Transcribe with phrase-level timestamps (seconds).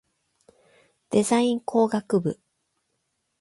[1.11, 2.39] デザイン工学部